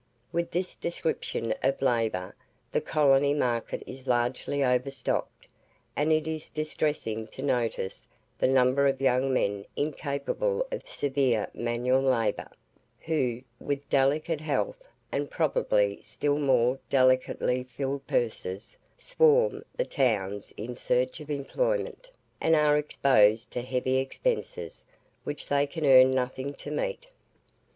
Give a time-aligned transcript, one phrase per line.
[0.31, 2.35] With this description of labour
[2.71, 5.45] the colonial market is largely overstocked;
[5.95, 8.07] and it is distressing to notice
[8.39, 12.49] the number of young men incapable of severe manual labour,
[13.01, 20.75] who, with delicate health, and probably still more delicately filled purses, swarm the towns in
[20.75, 22.09] search of employment,
[22.39, 24.83] and are exposed to heavy expenses
[25.25, 27.05] which they can earn nothing to meet.